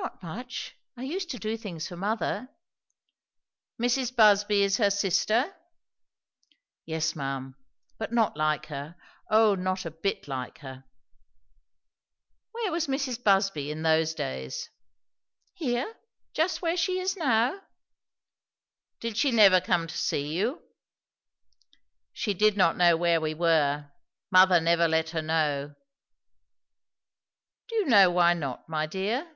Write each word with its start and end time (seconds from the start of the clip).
"Not 0.00 0.22
much. 0.22 0.76
I 0.96 1.02
used 1.02 1.30
to 1.30 1.38
do 1.38 1.56
things 1.56 1.88
for 1.88 1.96
mother." 1.96 2.48
"Mrs. 3.80 4.14
Busby 4.14 4.62
is 4.62 4.76
her 4.76 4.90
sister?" 4.90 5.54
"Yes, 6.84 7.14
ma'am; 7.16 7.56
but 7.98 8.12
not 8.12 8.36
like 8.36 8.66
her. 8.66 8.96
O 9.30 9.54
not 9.56 9.84
a 9.84 9.90
bit 9.90 10.26
like 10.28 10.58
her." 10.58 10.84
"Where 12.52 12.70
was 12.70 12.86
Mrs. 12.86 13.22
Busby 13.22 13.70
in 13.70 13.82
those 13.82 14.14
days?" 14.14 14.70
"Here. 15.54 15.92
Just 16.32 16.62
where 16.62 16.76
she 16.76 17.00
is 17.00 17.16
now." 17.16 17.60
"Did 19.00 19.16
she 19.16 19.32
never 19.32 19.60
come 19.60 19.86
to 19.88 19.96
see 19.98 20.32
you?" 20.34 20.62
"She 22.12 22.32
did 22.32 22.56
not 22.56 22.76
know 22.76 22.96
where 22.96 23.20
we 23.20 23.34
were. 23.34 23.90
Mother 24.30 24.60
never 24.60 24.86
let 24.86 25.10
her 25.10 25.22
know." 25.22 25.74
"Do 27.68 27.74
you 27.74 27.86
know 27.86 28.08
why 28.10 28.34
not, 28.34 28.68
my 28.68 28.86
dear?" 28.86 29.32